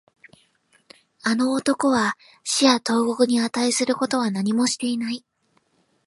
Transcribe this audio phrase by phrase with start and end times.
[1.21, 5.23] あの男は死や投獄に値することは何もしていない